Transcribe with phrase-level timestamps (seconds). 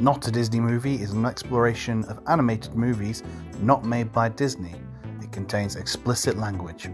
[0.00, 3.22] Not a Disney Movie is an exploration of animated movies
[3.60, 4.74] not made by Disney.
[5.20, 6.88] It contains explicit language.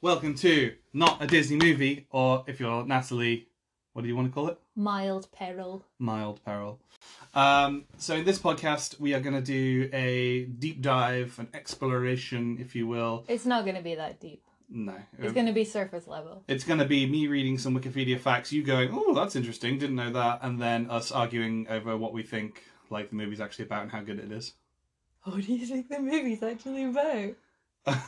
[0.00, 3.46] Welcome to Not a Disney Movie, or if you're Natalie,
[3.92, 4.58] what do you want to call it?
[4.74, 5.84] Mild peril.
[6.00, 6.80] Mild peril.
[7.34, 12.58] Um, so in this podcast, we are going to do a deep dive, an exploration,
[12.60, 13.24] if you will.
[13.28, 14.42] It's not going to be that deep.
[14.74, 16.44] No, It's going to be surface level.
[16.48, 19.96] it's going to be me reading some Wikipedia facts, you going, "Oh, that's interesting, didn't
[19.96, 23.82] know that," and then us arguing over what we think like the movie's actually about
[23.82, 24.54] and how good it is.
[25.24, 27.34] What do you think the movie's actually about?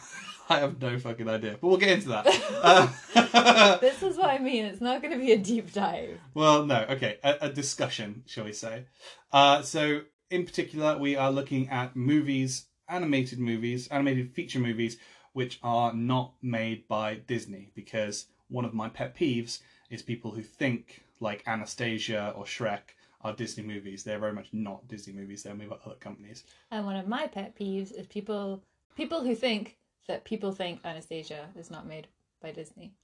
[0.48, 2.26] I have no fucking idea, but we'll get into that.
[3.14, 4.64] Uh, This is what I mean.
[4.64, 6.18] It's not going to be a deep dive.
[6.34, 8.84] Well, no, okay, a, a discussion, shall we say?
[9.32, 14.98] Uh, so, in particular, we are looking at movies, animated movies, animated feature movies,
[15.32, 17.70] which are not made by Disney.
[17.74, 23.32] Because one of my pet peeves is people who think like Anastasia or Shrek are
[23.34, 24.04] Disney movies.
[24.04, 25.42] They're very much not Disney movies.
[25.42, 26.44] They're made by other companies.
[26.70, 28.62] And one of my pet peeves is people
[28.96, 29.76] people who think
[30.08, 32.08] that people think Anastasia is not made
[32.42, 32.94] by Disney.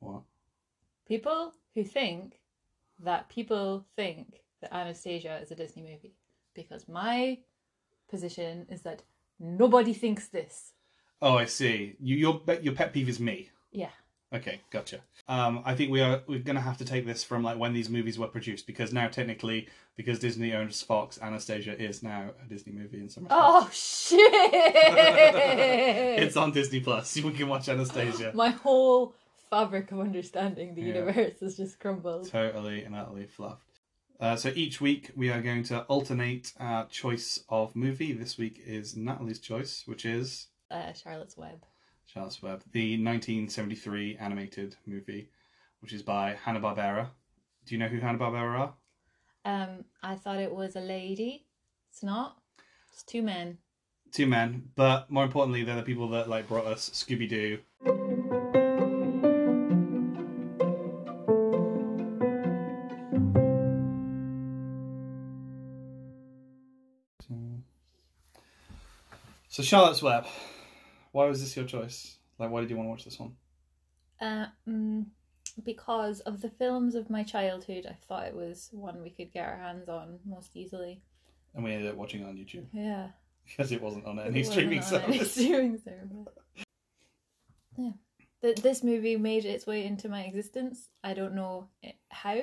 [0.00, 0.22] What?
[1.06, 2.38] People who think
[3.02, 6.14] that people think that Anastasia is a Disney movie.
[6.54, 7.38] Because my
[8.08, 9.02] position is that
[9.40, 10.72] nobody thinks this.
[11.20, 11.96] Oh, I see.
[12.00, 13.50] You, your your pet peeve is me.
[13.72, 13.90] Yeah.
[14.32, 15.00] Okay, gotcha.
[15.28, 17.88] Um, I think we are we're gonna have to take this from like when these
[17.88, 22.72] movies were produced because now technically because Disney owns Fox, Anastasia is now a Disney
[22.72, 23.42] movie in some respects.
[23.44, 24.44] Oh shit!
[26.24, 27.14] It's on Disney Plus.
[27.16, 28.32] We can watch Anastasia.
[28.34, 29.14] My whole
[29.50, 30.94] fabric of understanding the Yeah.
[30.94, 32.28] universe has just crumbled.
[32.28, 33.62] Totally and utterly fluffed.
[34.20, 38.12] Uh, so each week we are going to alternate our choice of movie.
[38.12, 41.64] This week is Natalie's choice, which is Uh, Charlotte's Web.
[42.06, 45.28] Charlotte's Web, the 1973 animated movie,
[45.80, 47.08] which is by Hanna Barbera.
[47.66, 48.74] Do you know who Hanna Barbera are?
[49.44, 51.44] Um, I thought it was a lady.
[51.90, 52.38] It's not.
[52.92, 53.58] It's two men.
[54.12, 57.58] two men, but more importantly, they're the people that like brought us Scooby Doo.
[69.48, 70.26] So Charlotte's Web,
[71.14, 72.18] why was this your choice?
[72.40, 73.36] Like, why did you want to watch this one?
[74.20, 75.06] Uh, mm,
[75.64, 79.46] because of the films of my childhood, I thought it was one we could get
[79.48, 81.02] our hands on most easily.
[81.54, 83.10] And we ended up watching it on YouTube Yeah.
[83.46, 85.32] because it wasn't on any It streaming on any service.
[85.34, 86.34] streaming service.
[87.78, 87.90] Yeah.
[88.42, 90.88] Th- this movie made its way into my existence.
[91.04, 91.68] I don't know
[92.10, 92.40] how.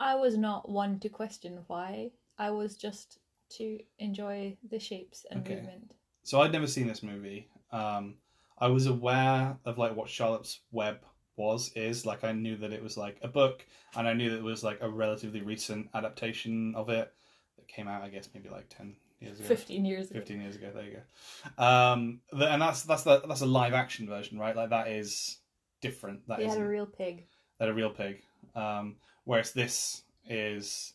[0.00, 2.12] I was not one to question why.
[2.38, 3.18] I was just
[3.58, 5.56] to enjoy the shapes and Okay.
[5.56, 5.92] movement.
[6.28, 7.48] So I'd never seen this movie.
[7.72, 8.16] Um,
[8.58, 10.98] I was aware of like what Charlotte's Web
[11.36, 13.64] was is like I knew that it was like a book,
[13.96, 17.10] and I knew that it was like a relatively recent adaptation of it
[17.56, 18.02] that came out.
[18.02, 19.48] I guess maybe like ten years ago.
[19.48, 20.20] 15 years ago.
[20.20, 20.70] 15 years ago.
[20.74, 20.98] There you
[21.56, 21.64] go.
[21.64, 24.54] Um, and that's that's the, that's a live action version, right?
[24.54, 25.38] Like that is
[25.80, 26.28] different.
[26.28, 27.24] That They had a real pig.
[27.58, 28.20] that a real pig.
[28.54, 30.92] Um, whereas this is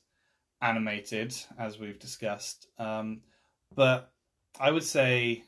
[0.62, 2.68] animated, as we've discussed.
[2.78, 3.22] Um,
[3.76, 4.13] but
[4.60, 5.44] I would say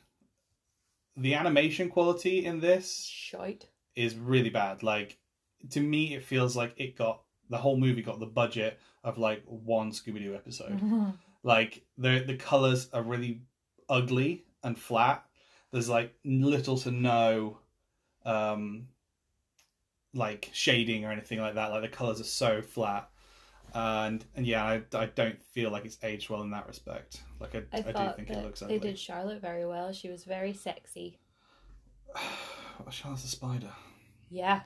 [1.16, 3.66] the animation quality in this Shite.
[3.94, 4.82] is really bad.
[4.82, 5.18] Like
[5.70, 9.42] to me, it feels like it got the whole movie got the budget of like
[9.46, 10.80] one Scooby Doo episode.
[11.42, 13.42] Like the the colors are really
[13.88, 15.24] ugly and flat.
[15.70, 17.58] There's like little to no
[18.24, 18.88] um
[20.12, 21.70] like shading or anything like that.
[21.70, 23.08] Like the colors are so flat.
[23.76, 27.20] And and yeah, I, I don't feel like it's aged well in that respect.
[27.38, 28.78] Like I, I I, do think it looks Ugly.
[28.78, 29.92] they did Charlotte very well.
[29.92, 31.18] She was very sexy.
[32.90, 33.68] Charlotte's a spider.
[34.30, 34.60] Yeah.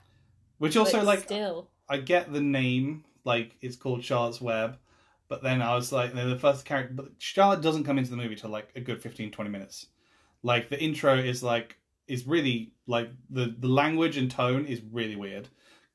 [0.59, 1.71] Which also but like still.
[1.89, 4.79] I get the name, like it's called Charlotte's Web,
[5.27, 8.37] but then I was like, the first character, but Charlotte doesn't come into the movie
[8.37, 9.87] till like a good 15, 20 minutes.
[10.45, 15.17] Like the intro is like is really like the the language and tone is really
[15.17, 15.49] weird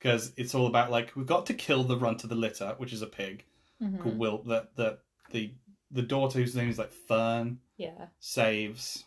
[0.06, 2.94] because it's all about like we've got to kill the runt of the litter, which
[2.94, 3.44] is a pig
[3.82, 4.00] Mhm.
[4.00, 4.44] called Will.
[4.44, 5.00] That the
[5.32, 5.52] the
[5.90, 8.08] the daughter whose name is like Fern Yeah.
[8.20, 9.04] saves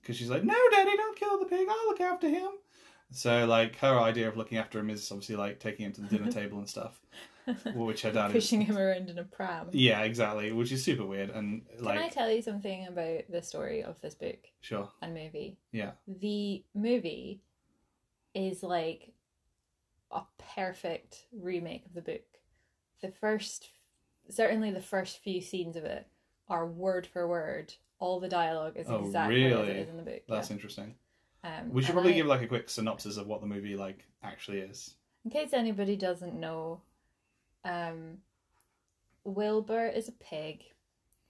[0.00, 1.68] because she's like, no, daddy, don't kill the pig.
[1.68, 2.48] I'll look after him.
[3.10, 6.08] So like her idea of looking after him is obviously like taking him to the
[6.08, 6.98] dinner table and stuff,
[7.74, 8.32] which her dad is.
[8.44, 9.68] Pushing him around in a pram.
[9.72, 13.42] Yeah, exactly, which is super weird and like Can I tell you something about the
[13.42, 15.58] story of this book sure, and movie?
[15.72, 17.42] yeah, The movie
[18.34, 19.12] is like
[20.10, 20.22] a
[20.54, 22.22] perfect remake of the book.
[23.02, 23.68] The first,
[24.28, 26.06] certainly the first few scenes of it
[26.48, 27.74] are word for word.
[27.98, 29.68] All the dialogue is Oh, exactly as really?
[29.70, 30.22] it is in the book.
[30.28, 30.54] That's yeah.
[30.54, 30.94] interesting.
[31.44, 34.04] Um, We should probably I- give like a quick synopsis of what the movie like
[34.22, 34.94] actually is.
[35.24, 36.80] In case anybody doesn't know,
[37.64, 38.18] um,
[39.24, 40.62] Wilbur is a pig.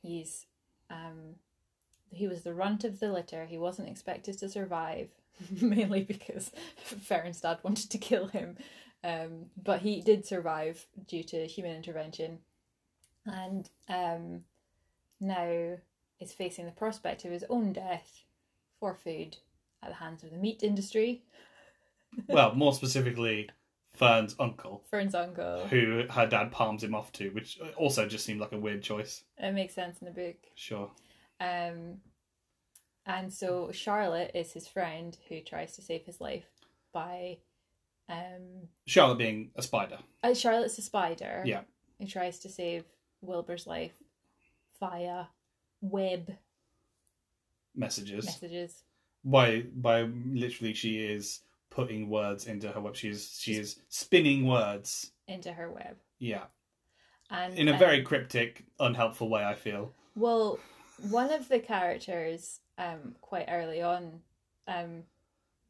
[0.02, 0.46] He's
[0.90, 1.34] um,
[2.10, 3.46] he was the runt of the litter.
[3.46, 5.08] He wasn't expected to survive,
[5.60, 8.56] mainly because Fern's dad wanted to kill him.
[9.04, 12.38] Um, but he did survive due to human intervention,
[13.24, 14.44] and um,
[15.20, 15.76] now
[16.20, 18.24] is facing the prospect of his own death
[18.80, 19.36] for food
[19.82, 21.22] at the hands of the meat industry.
[22.28, 23.48] well, more specifically,
[23.94, 25.66] Fern's uncle, Fern's uncle.
[25.68, 29.22] who her dad palms him off to, which also just seemed like a weird choice.
[29.38, 30.36] It makes sense in the book.
[30.54, 30.90] Sure.
[31.40, 31.98] Um,
[33.06, 36.46] and so Charlotte is his friend who tries to save his life
[36.92, 37.38] by.
[38.10, 39.98] Um, Charlotte being a spider.
[40.22, 41.42] uh, Charlotte's a spider.
[41.44, 41.60] Yeah.
[41.98, 42.84] Who tries to save
[43.20, 43.92] Wilbur's life
[44.80, 45.24] via
[45.80, 46.36] web
[47.74, 48.24] Messages.
[48.24, 48.82] messages.
[49.24, 51.40] by by literally she is
[51.70, 52.96] putting words into her web.
[52.96, 55.12] She is she is spinning words.
[55.28, 55.96] into her web.
[56.18, 56.44] Yeah.
[57.30, 59.92] And In a uh, very cryptic, unhelpful way, I feel.
[60.16, 60.58] Well,
[61.10, 64.20] one of the characters, um, quite early on,
[64.66, 65.02] um,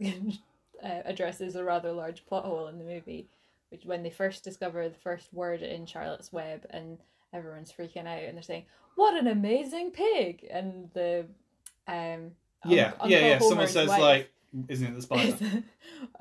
[0.04, 3.28] uh, addresses a rather large plot hole in the movie,
[3.70, 6.98] which when they first discover the first word in Charlotte's Web, and
[7.32, 8.64] everyone's freaking out, and they're saying,
[8.96, 11.26] "What an amazing pig!" and the
[11.86, 12.32] um,
[12.64, 13.38] Yeah, Unc- yeah, yeah.
[13.38, 14.32] Someone says wife- like,
[14.69, 15.36] "Isn't it the spider?"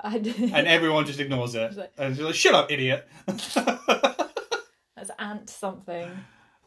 [0.04, 1.62] and, everyone just ignores it.
[1.62, 6.10] It's like- and she's like, "Shut up, idiot!" that's ant something.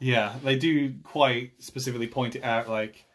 [0.01, 3.06] Yeah, they do quite specifically point it out, like,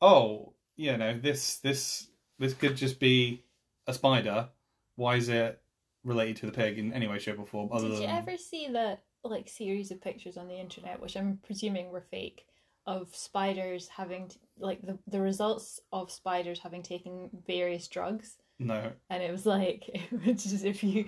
[0.00, 2.06] "Oh, you know, this this
[2.38, 3.44] this could just be
[3.86, 4.48] a spider.
[4.94, 5.60] Why is it
[6.04, 8.36] related to the pig in any way, shape, or form?" Other Did you than ever
[8.36, 12.46] see that like series of pictures on the internet, which I'm presuming were fake,
[12.86, 18.92] of spiders having t- like the the results of spiders having taken various drugs, no,
[19.10, 19.88] and it was like
[20.24, 21.06] it's just if you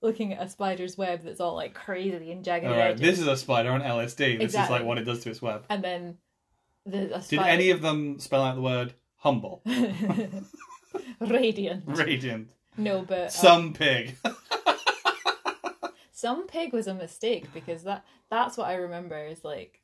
[0.00, 3.18] looking at a spider's web that's all like crazy and jagged all right, edges, this
[3.20, 4.38] is a spider on LSD.
[4.38, 5.64] This is like what it does to its web.
[5.68, 6.18] and then
[6.86, 9.62] the a Did any of them spell out the word humble?
[11.20, 11.84] radiant.
[11.86, 12.50] Radiant.
[12.76, 14.16] No, but um, Some pig.
[16.12, 19.80] some pig was a mistake because that that's what I remember is like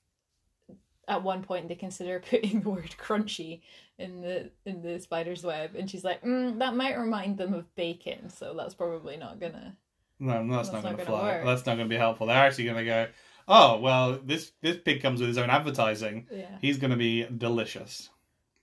[1.09, 3.61] at one point they consider putting the word crunchy
[3.99, 7.75] in the in the spider's web and she's like mm, that might remind them of
[7.77, 9.77] bacon so that's probably not gonna
[10.19, 11.45] no, that's, That's not not going to gonna fly.
[11.45, 12.27] That's not to be helpful.
[12.27, 13.07] They're actually to go,
[13.49, 16.27] oh, well, this, this pig comes with his own advertising.
[16.31, 18.09] yeah He's to be delicious.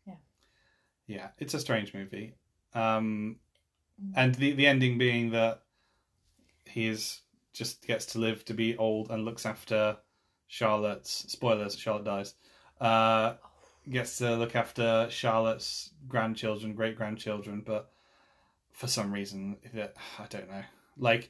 [0.08, 0.14] Yeah.
[1.08, 2.36] Yeah, it's a strange movie.
[2.74, 3.38] Um,
[4.16, 5.62] and the, the ending being that
[6.66, 7.22] he is
[7.54, 9.98] just gets to live to be old and looks after
[10.56, 11.77] Charlotte's spoilers.
[11.77, 12.36] Charlotte dies.
[12.81, 13.36] Uh,
[13.89, 17.89] gets to look after Charlotte's grandchildren, great grandchildren, but
[18.74, 20.63] for some reason, that I don't know.
[20.98, 21.30] Like,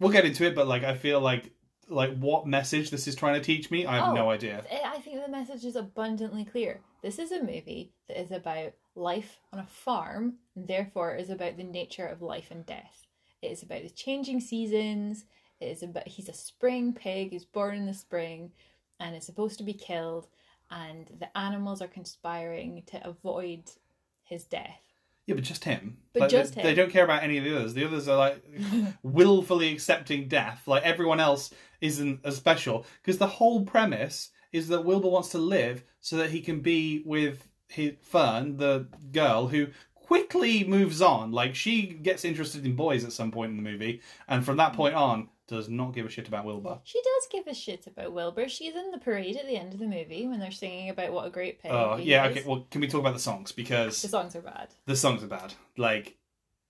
[0.00, 1.52] we'll get into it, but like, I feel like
[1.88, 4.14] like what message this is trying to teach me, I have Oh.
[4.14, 4.64] no idea.
[4.84, 6.80] I think the message is abundantly clear.
[7.02, 11.56] This is a movie that is about life on a farm, and therefore is about
[11.56, 13.06] the nature of life and death.
[13.42, 15.24] It is about the changing seasons.
[15.60, 18.50] Is about he's a spring pig who's born in the spring,
[18.98, 20.26] and is supposed to be killed,
[20.70, 23.64] and the animals are conspiring to avoid
[24.22, 24.80] his death.
[25.26, 25.98] Yeah, but just him.
[26.12, 26.66] But Like, just they, him.
[26.66, 27.74] they don't care about any of the others.
[27.74, 28.42] The others are like
[29.02, 30.66] willfully accepting death.
[30.66, 35.38] Like everyone else isn't as special because the whole premise is that Wilbur wants to
[35.38, 41.30] live so that he can be with his Fern, the girl who quickly moves on.
[41.30, 44.72] Like she gets interested in boys at some point in the movie, and from that
[44.72, 46.78] point on, does not give a shit about Wilbur.
[46.84, 48.48] She does give a shit about Wilbur.
[48.48, 51.26] She's in the parade at the end of the movie when they're singing about what
[51.26, 51.70] a great pig.
[51.72, 52.36] Oh he yeah, is.
[52.38, 52.48] okay.
[52.48, 54.68] Well, can we talk about the songs because The songs are bad.
[54.86, 55.52] the songs are bad.
[55.76, 56.16] Like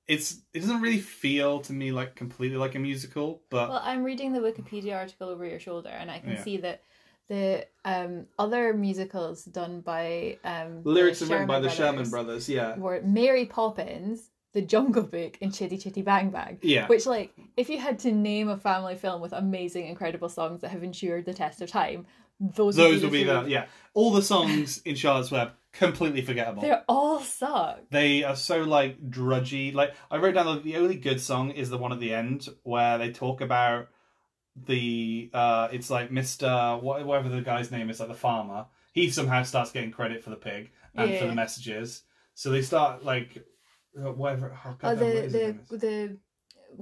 [0.08, 4.02] it's it doesn't really feel to me like completely like a musical, but Well, I'm
[4.02, 6.42] reading the Wikipedia article over your shoulder, and I can Yeah.
[6.42, 6.82] see that
[7.28, 12.48] the um, other musicals done by um, lyrics are written by the Sherman brothers.
[12.48, 16.58] Yeah, were Mary Poppins, The Jungle Book, and Chitty Chitty Bang Bang.
[16.62, 16.86] yeah.
[16.88, 20.70] Which, like, if you had to name a family film with amazing, incredible songs that
[20.70, 22.06] have endured the test of time,
[22.40, 23.50] those would Those be the be two.
[23.50, 26.62] Yeah, all the songs in Charlotte's Web completely forgettable.
[26.62, 27.80] They all suck.
[27.90, 29.72] They are so like drudgy.
[29.72, 32.48] Like I wrote down that the only good song is the one at the end
[32.62, 33.88] where they talk about
[34.56, 36.82] the uh it's like Mr.
[36.82, 38.66] whatever the guy's name is, like the farmer.
[38.92, 42.02] He somehow starts getting credit for the pig and for the messages.
[42.34, 43.44] So they start like
[43.98, 44.58] uh, whatever.
[44.82, 46.18] Oh, the the the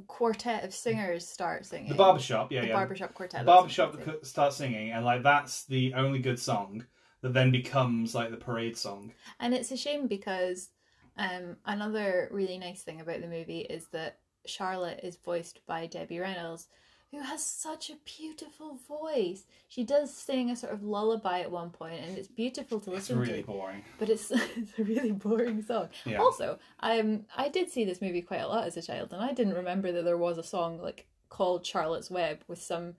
[0.07, 1.89] quartet of singers start singing.
[1.89, 2.53] the barbershop.
[2.53, 2.73] Yeah, the yeah.
[2.75, 3.41] barbershop quartet.
[3.41, 6.85] the barbershop that co- singing, and like that's the only good song.
[7.23, 9.13] that then becomes like the parade song.
[9.41, 10.71] And it's a shame because
[11.17, 16.21] um, another really nice thing about the movie is that Charlotte is voiced by Debbie
[16.21, 16.69] Reynolds,
[17.11, 19.45] who has such a beautiful voice.
[19.67, 23.19] She does sing a sort of lullaby at one point, and it's beautiful to listen
[23.21, 23.47] It's really to.
[23.47, 23.83] boring.
[23.99, 25.89] But it's it's a really boring song.
[26.05, 26.19] Yeah.
[26.19, 29.33] Also, um, I did see this movie quite a lot as a child, and I
[29.33, 32.95] didn't remember that there was a song like called Charlotte's Web with some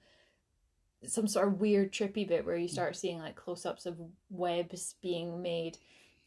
[1.05, 3.97] some sort of weird trippy bit where you start seeing like close-ups of
[4.29, 5.77] webs being made,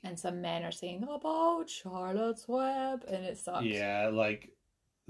[0.02, 3.66] and some men are singing about Charlotte's Web, and it sucks.
[3.66, 4.50] Yeah, like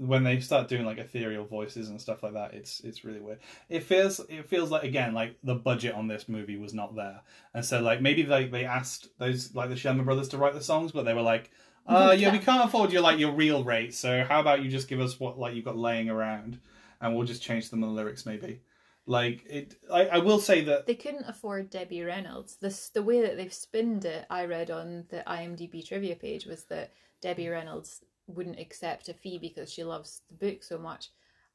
[0.05, 3.39] when they start doing like ethereal voices and stuff like that, it's it's really weird.
[3.69, 7.21] It feels it feels like again like the budget on this movie was not there,
[7.53, 10.63] and so like maybe like they asked those like the Sherman brothers to write the
[10.63, 11.51] songs, but they were like,
[11.87, 14.87] uh, yeah, we can't afford your like your real rate, so how about you just
[14.87, 16.59] give us what like you've got laying around,
[17.01, 18.61] and we'll just change them in the lyrics maybe.
[19.05, 22.57] Like it, I, I will say that They couldn't afford Debbie Reynolds.
[22.61, 24.25] This the way that they've spinned it.
[24.29, 26.91] I read on the IMDb trivia page was that
[27.21, 31.09] Debbie Reynolds wouldn't accept a fee because she loves the book so much.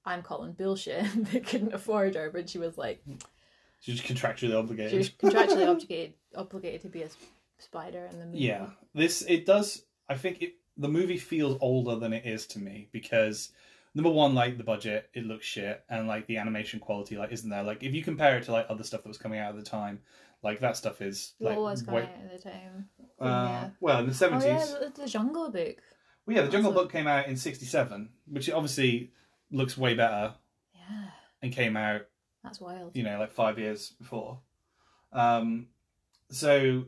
[0.05, 1.05] I'm calling bullshit.
[1.33, 3.03] they couldn't afford her, but she was like
[3.81, 4.91] she's contractually obligated.
[4.93, 7.09] she was contractually obligated obligated to be a
[7.59, 8.39] spider in the movie.
[8.39, 9.85] Yeah, this it does.
[10.09, 13.51] I think it the movie feels older than it is to me because
[13.95, 17.51] number one, like the budget, it looks shit, and like the animation quality, like isn't
[17.51, 17.63] there.
[17.65, 19.69] Like if you compare it to like other stuff that was coming out at the
[19.69, 20.01] time,
[20.43, 22.89] like that stuff is like What was way- coming out at the time?
[23.21, 23.71] uh, yeah.
[23.81, 24.47] well in the Oh seventies.
[24.47, 25.77] yeah, the, the Jungle Book.
[26.29, 29.11] Well, yeah, the Jungle Book came out in '67, which obviously
[29.51, 30.35] looks way better
[30.75, 31.07] Yeah,
[31.43, 32.03] and came out
[32.45, 32.95] that's wild.
[32.95, 34.39] you know, like five years before.
[35.13, 35.69] Um,
[36.31, 36.85] so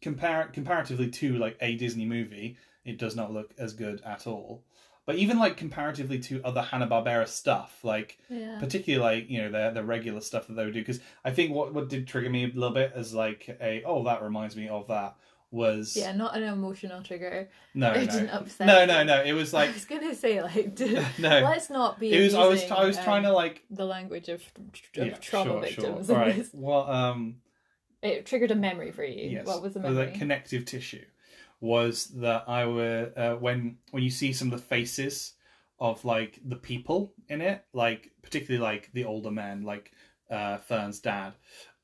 [0.00, 4.64] compare comparatively to like a Disney movie, it does not look as good at all.
[5.04, 8.58] But even like comparatively to other Hanna Barbera stuff, like Yeah.
[8.58, 11.52] particularly like you know the the regular stuff that they would do, because I think
[11.52, 14.68] what what did trigger me a little bit is like a oh that reminds me
[14.68, 15.16] of that
[15.52, 17.48] was Yeah, not an emotional trigger.
[17.74, 20.42] no it no didn't upset no no no it was like I was gonna say
[20.42, 20.78] like,
[21.18, 22.12] no let's not be.
[22.12, 25.14] it was I was I was trying um, to like the language of, of yeah
[25.18, 26.06] trauma sure victims.
[26.08, 27.36] sure in all right well um
[28.02, 29.30] It triggered a memory for you.
[29.30, 29.46] Yes.
[29.46, 30.06] What was the The, memory?
[30.06, 31.04] like, connective tissue
[31.60, 35.34] was that I were uh, when when you see some of the faces
[35.78, 39.92] of like the people in it, like particularly like the older men, like
[40.30, 41.34] uh, Fern's dad.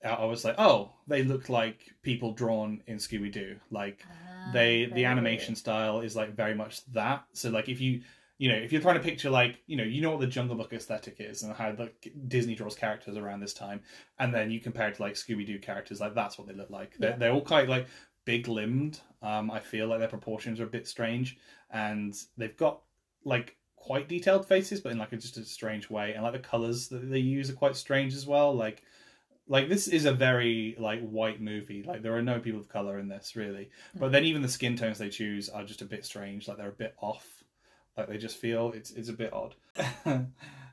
[0.05, 3.57] I was like, oh, they look like people drawn in Scooby Doo.
[3.71, 7.25] Like Ah, they, the animation style is like very much that.
[7.33, 8.02] So like if you,
[8.38, 10.55] you know, if you're trying to picture like, you know, you know what the Jungle
[10.57, 11.90] Book aesthetic is and how the
[12.28, 13.81] Disney draws characters around this time,
[14.21, 16.71] and then you compare it to like Scooby Doo characters, like that's what they look
[16.71, 16.97] like.
[16.99, 17.17] They're, Yeah.
[17.17, 17.88] they're all quite like
[18.25, 19.00] big limbed.
[19.23, 21.37] Um, I feel like their proportions are a bit strange,
[21.71, 22.83] and they've got
[23.25, 26.38] like quite detailed faces, but in like a, just a strange way, and like the
[26.38, 28.55] colors that they use are quite strange as well.
[28.55, 28.83] Like,
[29.49, 31.83] like this is a very like white movie.
[31.83, 34.76] Like there are no people of color in this really, but then even the skin
[34.76, 36.47] tones they choose are just a bit strange.
[36.47, 37.43] Like they're a bit off.
[37.97, 39.55] Like they just feel it's it's a bit odd.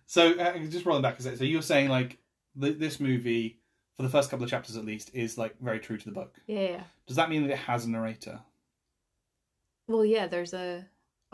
[0.05, 1.37] so uh, just rolling back a sec.
[1.37, 2.19] So you're saying like
[2.59, 3.59] th- this movie
[3.95, 6.35] for the first couple of chapters at least is like very true to the book.
[6.47, 6.83] Yeah, yeah.
[7.07, 8.41] Does that mean that it has a narrator?
[9.87, 10.27] Well, yeah.
[10.27, 10.85] There's a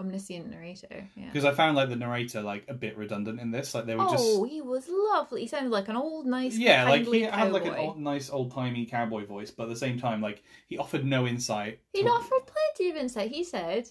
[0.02, 1.08] omniscient narrator.
[1.16, 1.28] Yeah.
[1.28, 3.74] Because I found like the narrator like a bit redundant in this.
[3.74, 5.42] Like they were Oh, just he was lovely.
[5.42, 8.30] He sounded like an old, nice, yeah, like he kindly had like an old, nice
[8.30, 11.80] old timey cowboy voice, but at the same time, like he offered no insight.
[11.94, 13.32] He to- offered plenty of insight.
[13.32, 13.90] He said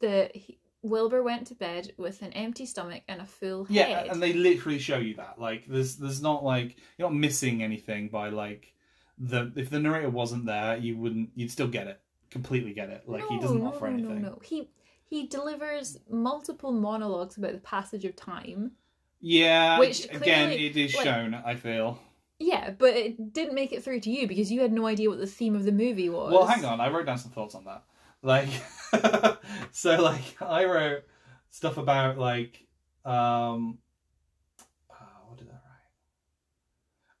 [0.00, 4.06] that he, Wilbur went to bed with an empty stomach and a full Yeah, head.
[4.06, 5.40] Yeah, and they literally show you that.
[5.40, 8.74] Like, there's there's not like you're not missing anything by like
[9.16, 12.00] the if the narrator wasn't there, you wouldn't you'd still get it
[12.34, 13.08] completely get it.
[13.08, 14.20] Like he doesn't no, offer no, anything.
[14.22, 14.68] No, no, He
[15.14, 18.72] he delivers multiple monologues about the passage of time.
[19.20, 21.34] Yeah, Which again, it is like- shown.
[21.34, 21.98] I feel.
[22.40, 25.20] Yeah, but it didn't make it through to you because you had no idea what
[25.20, 26.32] the theme of the movie was.
[26.32, 27.84] Well, hang on, I wrote down some thoughts on that.
[28.22, 28.48] Like,
[29.70, 31.04] so like I wrote
[31.50, 32.66] stuff about like
[33.04, 33.78] um,
[34.90, 34.94] uh,
[35.28, 35.62] what did I write?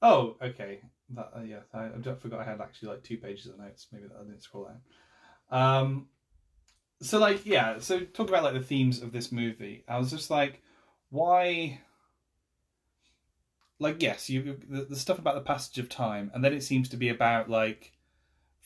[0.02, 0.80] Oh, okay.
[1.10, 3.86] That, uh, yeah, I, I forgot I had actually like two pages of notes.
[3.92, 4.80] Maybe that I didn't scroll down.
[5.50, 6.08] Um,
[7.02, 9.84] so like yeah, so talk about like the themes of this movie.
[9.88, 10.62] I was just like,
[11.10, 11.80] why?
[13.78, 16.88] Like yes, you the, the stuff about the passage of time, and then it seems
[16.90, 17.92] to be about like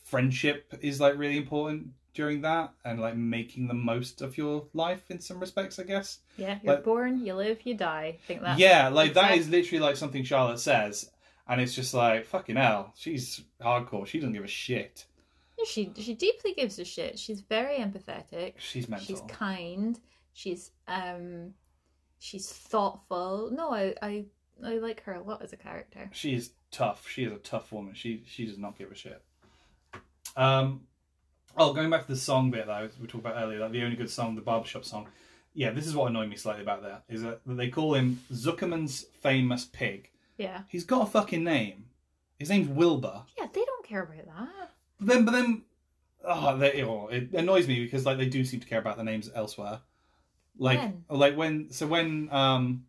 [0.04, 5.10] friendship is like really important during that, and like making the most of your life
[5.10, 6.18] in some respects, I guess.
[6.36, 8.18] yeah, you're like- born, you live, you die.
[8.22, 8.58] I think that.
[8.58, 11.10] yeah, like that is literally like something Charlotte says,
[11.48, 14.06] and it's just like fucking hell, she's hardcore.
[14.06, 15.06] She doesn't give a shit.
[15.66, 17.18] She she deeply gives a shit.
[17.18, 18.54] She's very empathetic.
[18.58, 19.06] She's mental.
[19.06, 19.98] She's kind.
[20.32, 21.54] She's um,
[22.18, 23.50] she's thoughtful.
[23.52, 24.24] No, I I
[24.64, 26.10] I like her a lot as a character.
[26.12, 27.08] She is tough.
[27.08, 27.94] She is a tough woman.
[27.94, 29.22] She she does not give a shit.
[30.36, 30.82] Um,
[31.56, 33.96] oh, going back to the song bit that we talked about earlier, like the only
[33.96, 35.08] good song, the barbershop song.
[35.54, 39.06] Yeah, this is what annoyed me slightly about that is that they call him Zuckerman's
[39.20, 40.10] famous pig.
[40.36, 40.62] Yeah.
[40.68, 41.86] He's got a fucking name.
[42.38, 43.22] His name's Wilbur.
[43.36, 44.70] Yeah, they don't care about that.
[44.98, 45.62] But then, but then,
[46.24, 49.04] oh, they, oh, it annoys me because like they do seem to care about the
[49.04, 49.80] names elsewhere.
[50.58, 51.04] Like, When?
[51.08, 52.84] like when, so when, um,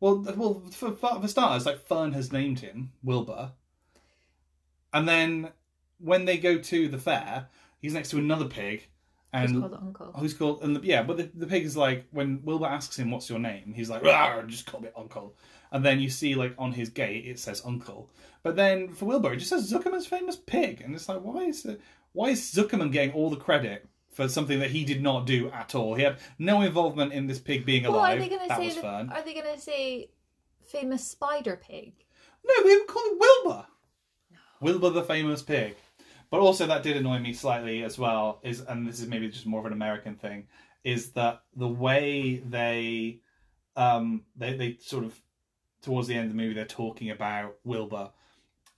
[0.00, 3.52] well, well, for, for starters, like Fern has named him Wilbur,
[4.92, 5.48] and then
[5.98, 7.46] when they go to the fair,
[7.80, 8.86] he's next to another pig,
[9.32, 10.12] and called Uncle.
[10.18, 13.10] who's called and the, yeah, but the, the pig is like when Wilbur asks him
[13.10, 15.34] what's your name, he's like "Rawr, just call me Uncle,
[15.74, 18.08] and then you see like on his gate it says Uncle,
[18.42, 21.64] but then for Wilbur it just says Zuckerman's famous pig, and it's like why is
[21.66, 21.80] it,
[22.12, 25.74] why is Zuckerman getting all the credit for something that he did not do at
[25.74, 25.94] all?
[25.96, 28.16] He had no involvement in this pig being Well, alive.
[28.16, 28.80] are they going to say?
[28.80, 30.08] the- are they going to say
[30.64, 31.92] famous spider pig?
[32.46, 33.66] No, they were calling Wilbur.
[34.60, 35.74] Wilbur the famous pig.
[36.30, 39.46] But also that did annoy me slightly as well, is and this is maybe just
[39.46, 40.46] more of an American thing,
[40.82, 43.20] is that the way they
[43.76, 45.20] um they, they sort of
[45.84, 48.10] towards the end of the movie they're talking about Wilbur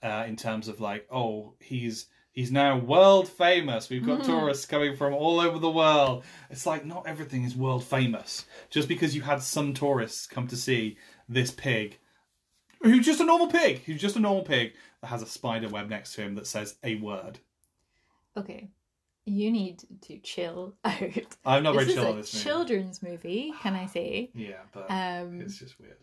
[0.03, 3.89] uh in terms of like, oh, he's he's now world famous.
[3.89, 4.25] We've got Mhm.
[4.25, 6.23] tourists coming from all over the world.
[6.51, 8.45] It's like not everything is world famous.
[8.69, 10.97] Just because you had some tourists come to see
[11.27, 11.97] this pig
[12.83, 15.89] who's just a normal pig, who's just a normal pig that has a spider web
[15.89, 17.39] next to him that says a word.
[18.37, 18.69] Okay,
[19.25, 21.01] you need to chill out.
[21.43, 22.43] I'm not this very is chill a on this movie.
[22.43, 24.29] children's movie, can I say?
[24.35, 25.97] Yeah, but Um, it's just weird.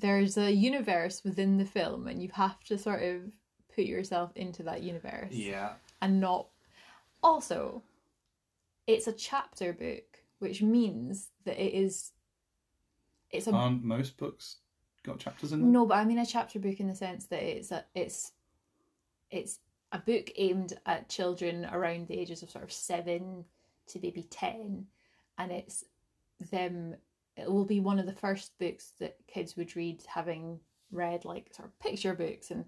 [0.00, 3.32] There's a universe within the film, and you have to sort of
[3.74, 5.74] put yourself into that universe Yeah.
[6.00, 6.48] and not.
[7.22, 7.82] Also,
[8.86, 12.12] it's a chapter book, which means that it is.
[13.30, 14.58] It's a Aren't most books
[15.02, 15.72] got chapters in them?
[15.72, 18.32] No, but I mean a chapter book in the sense that it's a it's
[19.30, 19.58] it's
[19.92, 23.44] a book aimed at children around the ages of sort of seven
[23.88, 24.86] to maybe ten,
[25.38, 25.84] and it's
[26.50, 26.96] them.
[27.36, 30.58] It will be one of the first books that kids would read, having
[30.90, 32.64] read like sort of picture books and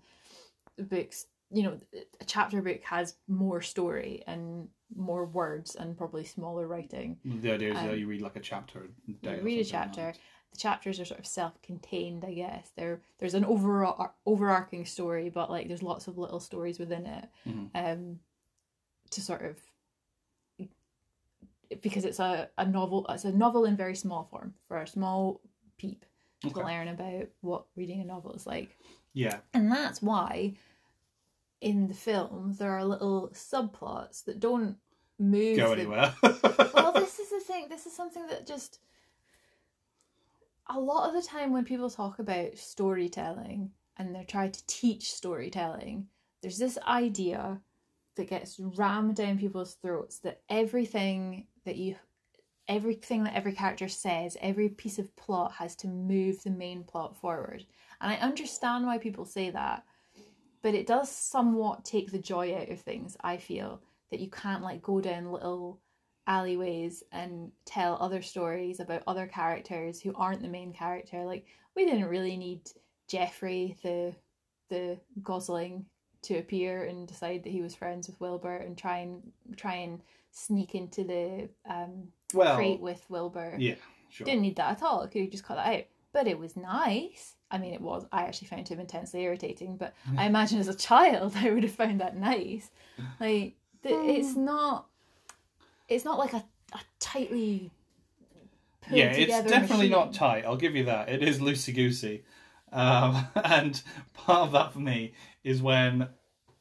[0.89, 1.27] books.
[1.51, 1.79] You know,
[2.21, 7.17] a chapter book has more story and more words and probably smaller writing.
[7.25, 8.81] The idea is Um, that you read like a chapter
[9.23, 9.37] a.
[9.37, 10.21] You read a something like chapter.
[10.53, 12.71] The chapters are sort of self-contained, I guess.
[12.77, 17.29] There, there's an overall overarching story, but like there's lots of little stories within it,
[17.47, 17.71] Mhm.
[17.75, 18.21] um,
[19.11, 19.59] to sort of
[21.83, 23.07] because it's a, a novel.
[23.09, 25.41] It's a novel in very small form for a small
[25.77, 26.05] peep
[26.43, 26.63] to Okay.
[26.63, 28.77] learn about what reading a novel is like,
[29.13, 29.39] Yeah.
[29.53, 30.55] and that's why
[31.61, 34.77] in the film there are little subplots that don't
[35.19, 36.15] move Go the anywhere.
[36.23, 37.67] well, this is the thing.
[37.69, 38.79] This is something that just
[40.69, 45.13] a lot of the time when people talk about storytelling and they're trying to teach
[45.13, 46.07] storytelling,
[46.43, 47.61] there's this idea
[48.17, 51.97] that gets rammed down people's throats that everything that you
[52.67, 57.17] everything that every character says, every piece of plot has to move the main plot
[57.17, 57.65] forward.
[58.01, 59.85] And I understand why people say that,
[60.63, 64.63] but it does somewhat take the joy out of things, I feel, that you can't
[64.63, 65.81] like go down little
[66.27, 71.25] alleyways and tell other stories about other characters who aren't the main character.
[71.25, 72.61] Like we didn't really need
[73.09, 74.15] Jeffrey the
[74.69, 75.87] the Gosling
[76.21, 80.03] to appear and decide that he was friends with Wilbur and try and try and
[80.39, 83.57] sneak into the um, well, crate with Wilbur.
[83.59, 83.75] yeah,
[84.11, 84.25] sure.
[84.25, 85.07] Didn't need that at all.
[85.09, 85.85] Could have just cut that out.
[86.13, 87.35] But it was nice.
[87.51, 88.07] I mean, it was.
[88.13, 91.73] I actually found him intensely irritating, but I imagine as a child, I would have
[91.73, 92.71] found that nice.
[93.21, 94.87] Like, th- it's not.
[95.89, 97.71] It's not like a, a tightly.
[98.91, 100.45] yeah, it's definitely not tight.
[100.45, 101.09] I'll give you that.
[101.09, 102.25] It is loosey goosey,
[102.73, 103.81] um, and
[104.15, 106.09] part of that for me is when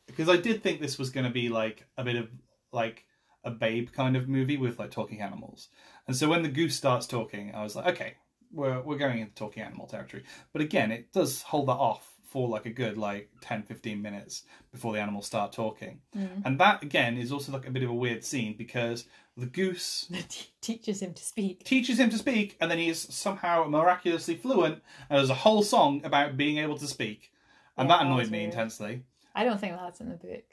[0.05, 2.29] because I did think this was going to be like a bit of
[2.71, 3.05] like
[3.47, 5.69] a babe kind of movie with like talking animals,
[6.07, 8.13] and so when the goose starts talking, I was like, okay,
[8.51, 10.23] we're we're going into talking animal territory.
[10.53, 14.43] But again, it does hold that off for like a good like 10 15 minutes
[14.71, 16.41] before the animals start talking Mm.
[16.45, 19.05] and that again is also like a bit of a weird scene because
[19.37, 20.11] the goose
[20.61, 21.63] teaches him to speak.
[21.63, 24.81] teaches him to speak, and then he is somehow miraculously fluent.
[25.09, 27.31] And there's a whole song about being able to speak,
[27.77, 28.51] and Yeah, that that annoyed was me weird.
[28.51, 29.03] intensely.
[29.33, 30.43] I don't think that's in the book.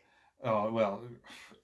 [0.44, 1.02] Oh well,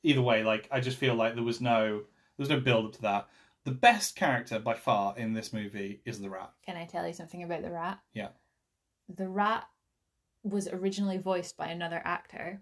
[0.02, 2.04] either way, like I just feel like there was no there
[2.38, 3.28] was no build up to that.
[3.64, 6.50] The best character by far in this movie is the rat.
[6.64, 7.98] Can I tell you something about the rat?
[8.14, 8.28] Yeah.
[9.14, 9.68] The rat
[10.42, 12.60] was originally voiced by another actor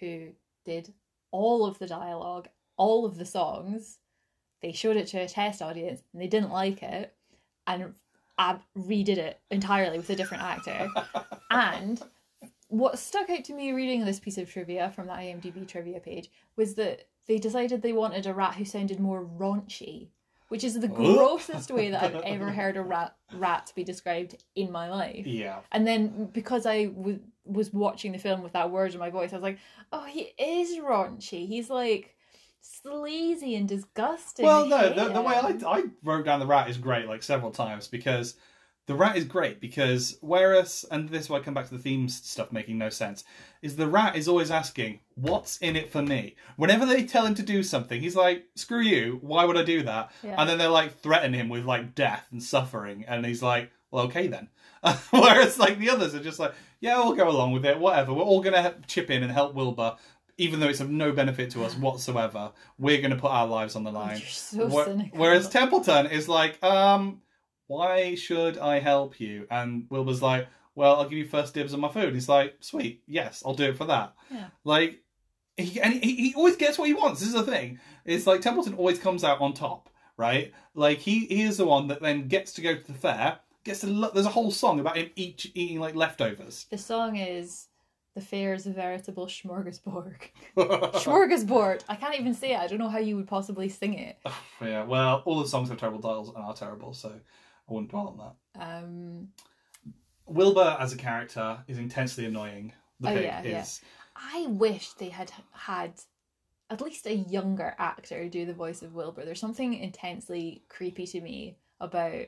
[0.00, 0.30] who
[0.64, 0.92] did
[1.30, 3.98] all of the dialogue, all of the songs.
[4.60, 7.14] They showed it to a test audience and they didn't like it
[7.66, 7.94] and
[8.38, 10.88] ab- redid it entirely with a different actor.
[11.50, 12.02] and
[12.74, 16.28] what stuck out to me reading this piece of trivia from the IMDb trivia page
[16.56, 20.08] was that they decided they wanted a rat who sounded more raunchy,
[20.48, 24.72] which is the grossest way that I've ever heard a rat rat be described in
[24.72, 25.24] my life.
[25.24, 25.60] Yeah.
[25.70, 29.32] And then because I w- was watching the film with that word in my voice,
[29.32, 29.58] I was like,
[29.92, 31.46] oh, he is raunchy.
[31.46, 32.16] He's like
[32.60, 34.44] sleazy and disgusting.
[34.44, 35.50] Well, no, the, the way I.
[35.50, 38.34] Um I wrote down the rat is great, like several times, because
[38.86, 41.82] the rat is great because whereas, and this is why I come back to the
[41.82, 43.24] themes stuff making no sense,
[43.62, 47.34] is the rat is always asking, "What's in it for me?" Whenever they tell him
[47.36, 49.18] to do something, he's like, "Screw you!
[49.22, 50.34] Why would I do that?" Yeah.
[50.38, 54.04] And then they like threaten him with like death and suffering, and he's like, "Well,
[54.04, 54.48] okay then."
[55.10, 57.78] whereas like the others are just like, "Yeah, we'll go along with it.
[57.78, 58.12] Whatever.
[58.12, 59.96] We're all gonna chip in and help Wilbur."
[60.36, 63.76] Even though it's of no benefit to us whatsoever, we're going to put our lives
[63.76, 64.18] on the line.
[64.18, 64.68] You're so.
[65.12, 67.22] Whereas Templeton is like, um,
[67.66, 69.46] why should I help you?
[69.50, 72.14] And Wilbur's like, well, I'll give you first dibs on my food.
[72.14, 74.14] He's like, sweet, yes, I'll do it for that.
[74.30, 74.48] Yeah.
[74.64, 75.00] Like,
[75.56, 77.20] he, and he, he always gets what he wants.
[77.20, 77.78] This is the thing.
[78.04, 80.52] It's like Templeton always comes out on top, right?
[80.74, 83.38] Like he, he is the one that then gets to go to the fair.
[83.64, 86.66] Gets to lo- there's a whole song about him each eating like leftovers.
[86.70, 87.68] The song is
[88.14, 90.16] The Fair is a Veritable Smorgasbord.
[90.56, 91.82] Smorgasbord!
[91.88, 92.58] I can't even say it.
[92.58, 94.18] I don't know how you would possibly sing it.
[94.60, 97.12] yeah, well, all the songs have terrible titles and are terrible, so
[97.68, 98.84] I wouldn't dwell on that.
[98.84, 99.28] Um,
[100.26, 102.72] Wilbur as a character is intensely annoying.
[103.00, 103.62] The Oh, pig yeah, yeah.
[103.62, 103.80] is.
[104.16, 106.00] I wish they had had
[106.70, 109.24] at least a younger actor do the voice of Wilbur.
[109.24, 112.26] There's something intensely creepy to me about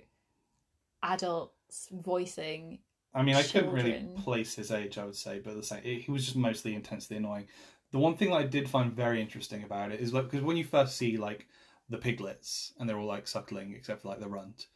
[1.02, 2.78] adults voicing.
[3.14, 6.10] I mean, I couldn't really place his age, I would say, but the same, he
[6.10, 7.46] was just mostly intensely annoying.
[7.92, 10.56] The one thing that I did find very interesting about it is like because when
[10.56, 11.46] you first see like
[11.88, 14.66] the piglets and they're all like suckling except for like the runt,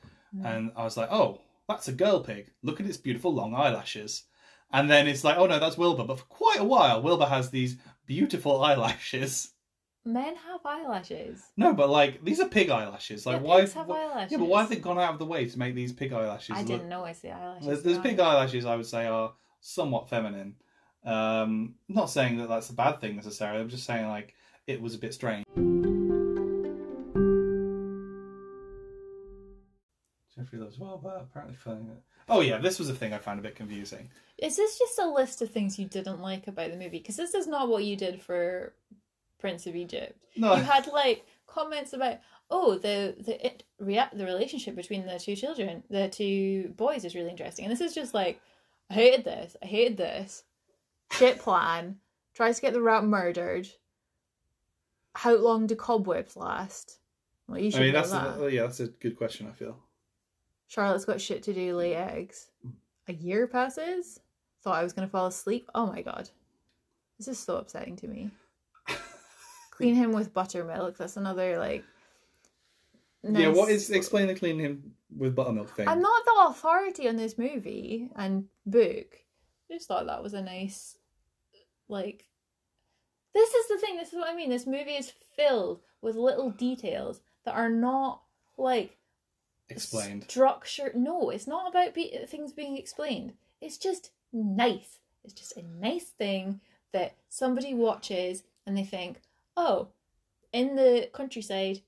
[0.45, 2.51] And I was like, oh, that's a girl pig.
[2.62, 4.25] Look at its beautiful long eyelashes.
[4.73, 6.05] And then it's like, oh no, that's Wilbur.
[6.05, 9.53] But for quite a while, Wilbur has these beautiful eyelashes.
[10.05, 11.43] Men have eyelashes.
[11.57, 13.27] No, but like these are pig eyelashes.
[13.27, 13.61] Like Yeah, why?
[13.61, 14.33] pigs have why- eyelashes.
[14.33, 16.57] Yeah, but why have they gone out of the way to make these pig eyelashes?
[16.57, 17.66] I look- didn't notice the eyelashes.
[17.66, 20.55] There's, there's pig eyelashes, I would say, are somewhat feminine.
[21.05, 23.61] Um, not saying that that's a bad thing necessarily.
[23.61, 24.35] I'm just saying like
[24.66, 25.45] it was a bit strange.
[30.58, 31.56] Loves well, but apparently
[31.92, 32.02] it.
[32.28, 34.08] Oh yeah, this was a thing I found a bit confusing.
[34.38, 36.98] Is this just a list of things you didn't like about the movie?
[36.98, 38.72] Because this is not what you did for
[39.38, 40.16] Prince of Egypt.
[40.36, 42.18] No, You had like comments about
[42.50, 47.14] oh the the it, rea- the relationship between the two children, the two boys is
[47.14, 48.40] really interesting, and this is just like
[48.90, 50.44] I hated this, I hated this,
[51.12, 51.96] shit plan,
[52.34, 53.68] tries to get the rat murdered.
[55.14, 56.98] How long do cobwebs last?
[57.48, 58.40] Well, you I should mean that's that.
[58.40, 59.48] a, yeah, that's a good question.
[59.48, 59.76] I feel.
[60.70, 62.12] Charlotte's got shit to do, lay mm.
[62.12, 62.46] eggs.
[63.09, 64.20] A year passes.
[64.62, 65.68] Thought I was gonna fall asleep.
[65.74, 66.30] Oh my god,
[67.18, 68.30] this is so upsetting to me.
[69.72, 70.96] Clean him with buttermilk.
[70.96, 71.85] That's another like.
[73.24, 73.90] Yeah, what is.
[73.90, 75.88] explain the clean him with buttermilk thing?
[75.88, 79.18] I'm not the authority on this movie and book.
[79.70, 80.96] I just thought that was a nice,
[81.88, 82.26] like.
[83.35, 83.96] This is the thing.
[83.96, 84.50] This is what I mean.
[84.50, 88.22] This movie is filled with little details that are not
[88.56, 88.99] like
[89.70, 90.24] Explained.
[90.24, 90.92] structure.
[90.94, 93.35] No, it's not about be- things being explained.
[93.61, 94.98] It's just nice.
[95.24, 96.61] It's just a nice thing
[96.92, 99.20] that somebody watches and they think,
[99.56, 99.88] oh,
[100.52, 101.80] in the countryside,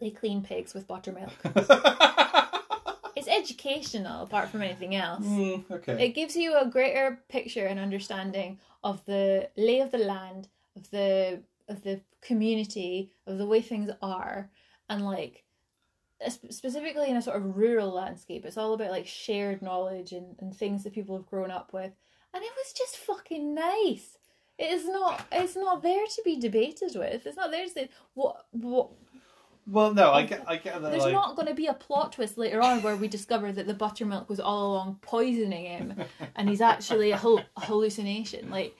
[0.00, 1.32] they clean pigs with buttermilk.
[3.14, 5.24] It's educational, apart from anything else.
[5.24, 6.06] Mm, okay.
[6.06, 10.90] It gives you a greater picture and understanding of the lay of the land, of
[10.90, 14.50] the of the community, of the way things are,
[14.88, 15.44] and like
[16.28, 18.44] specifically in a sort of rural landscape.
[18.44, 21.92] It's all about like shared knowledge and, and things that people have grown up with,
[22.34, 24.18] and it was just fucking nice.
[24.58, 25.26] It is not.
[25.32, 27.26] It's not there to be debated with.
[27.26, 28.90] It's not there to say what what.
[29.66, 30.90] well, no, I oh, get, I get that.
[30.90, 33.66] There's like, not going to be a plot twist later on where we discover that
[33.66, 35.94] the buttermilk was all along poisoning him,
[36.36, 38.50] and he's actually a, hal- hallucination.
[38.50, 38.76] Like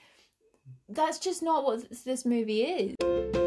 [0.89, 3.42] that's just not what this, this movie is.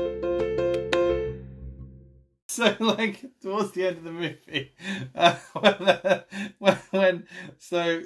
[2.56, 4.72] So, like, towards the end of the movie,
[5.14, 6.22] uh, when,
[6.58, 7.26] when, when
[7.58, 8.00] so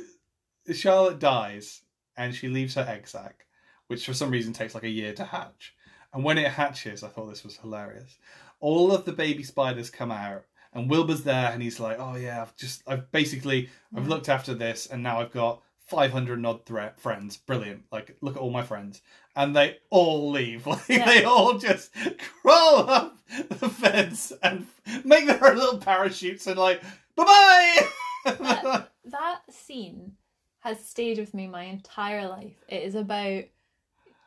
[0.72, 1.82] Charlotte dies
[2.16, 3.46] and she leaves her egg sac,
[3.86, 5.74] which for some reason takes like a year to hatch.
[6.12, 8.18] And when it hatches, I thought this was hilarious.
[8.58, 12.42] All of the baby spiders come out, and Wilbur's there, and he's like, "Oh yeah,
[12.42, 16.94] I've just, I've basically, I've looked after this, and now I've got 500 odd thre-
[16.96, 17.36] friends.
[17.36, 17.84] Brilliant!
[17.90, 19.00] Like, look at all my friends."
[19.36, 20.66] And they all leave.
[20.70, 21.04] Like, Yeah.
[21.06, 21.90] they all just
[22.42, 23.09] crawl up
[23.48, 24.66] the fence and
[25.04, 26.82] make their little parachutes and like,
[27.14, 28.32] bye bye.
[28.32, 30.12] That, that scene
[30.60, 32.56] has stayed with me my entire life.
[32.68, 33.44] It is about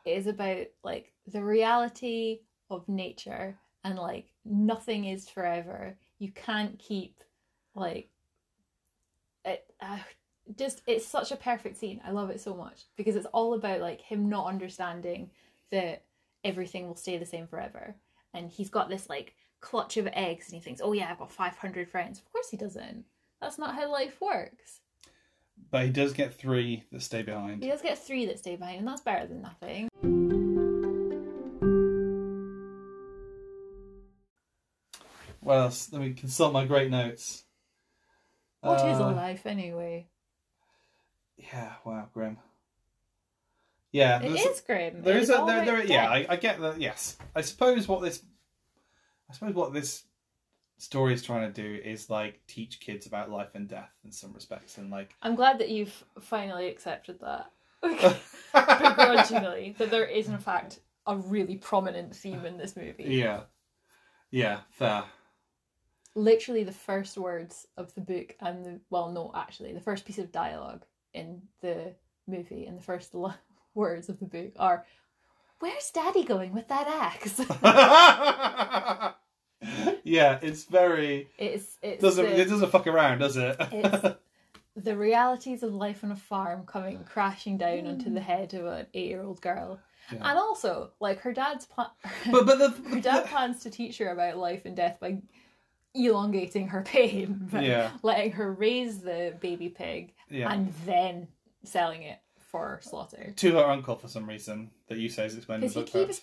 [0.04, 2.40] it is about like the reality
[2.70, 5.96] of nature and like nothing is forever.
[6.18, 7.20] You can't keep
[7.74, 8.08] like
[9.44, 9.98] it uh,
[10.56, 12.00] just it's such a perfect scene.
[12.04, 15.30] I love it so much because it's all about like him not understanding
[15.70, 16.04] that
[16.42, 17.96] everything will stay the same forever.
[18.34, 21.30] And he's got this like clutch of eggs and he thinks, "Oh yeah, I've got
[21.32, 23.04] 500 friends." Of course he doesn't.
[23.40, 24.80] That's not how life works.
[25.70, 27.62] But he does get three that stay behind.
[27.62, 29.88] He does get 3 that stay behind and that's better than nothing.
[35.40, 35.92] What else?
[35.92, 37.44] Let me consult my great notes.
[38.60, 40.08] What is a Uh, life anyway?
[41.36, 42.38] Yeah, wow, grim.
[43.94, 45.02] Yeah, It is grim.
[45.02, 46.10] There It's is a there, there yeah.
[46.10, 46.80] I, I get that.
[46.80, 48.22] Yes, I suppose what this,
[49.30, 50.02] I suppose what this
[50.78, 54.32] story is trying to do is like teach kids about life and death in some
[54.32, 57.52] respects, and like I'm glad that you've finally accepted that.
[58.52, 63.04] Begrudgingly, that there is in fact a really prominent theme in this movie.
[63.04, 63.42] yeah,
[64.32, 65.04] yeah, fair.
[66.16, 70.18] Literally, the first words of the book and the well, no, actually, the first piece
[70.18, 71.94] of dialogue in the
[72.26, 73.36] movie and the first l-
[73.74, 74.84] words of the book are,
[75.60, 77.40] "Where's Daddy going with that axe?
[80.04, 83.56] yeah, it's very it's it's doesn't the- it doesn't fuck around, does it?
[83.72, 84.16] It's
[84.76, 88.24] the realities of life on a farm coming crashing down onto the mm.
[88.24, 89.78] head of an eight-year-old girl,
[90.12, 90.28] Yeah.
[90.28, 91.88] and also like her dad's plan.
[92.30, 95.22] but but the, her dad plans to teach her about life and death by
[95.94, 97.90] elongating her pain, by Yeah.
[98.02, 100.52] letting her raise the baby pig yeah.
[100.52, 101.28] and then
[101.62, 102.18] selling it
[102.54, 103.32] for slaughter.
[103.34, 106.00] to her uncle for some reason that you say is explained in the Because book.
[106.00, 106.20] he keeps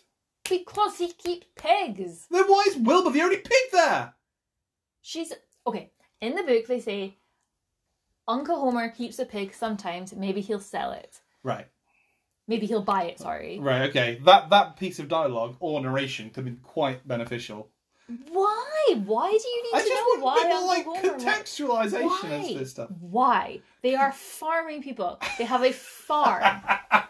[0.66, 2.26] because he keeps pigs.
[2.32, 4.14] Then why is Wilbur the only pig there?
[5.02, 5.34] She's
[5.68, 5.92] okay.
[6.22, 7.18] In the book, they say
[8.30, 10.14] Uncle Homer keeps a pig sometimes.
[10.16, 11.20] Maybe he'll sell it.
[11.44, 11.68] Right.
[12.48, 13.20] Maybe he'll buy it.
[13.20, 13.60] Sorry.
[13.60, 14.20] Right, okay.
[14.26, 17.70] That that piece of dialogue or narration could be quite beneficial.
[18.32, 18.96] Why?
[19.06, 22.52] Why do you need I to know why a bit more Uncle like contextualization Why?
[22.54, 22.90] of this stuff.
[23.00, 23.60] Why?
[23.82, 25.20] They are farming people.
[25.38, 26.62] They have a farm.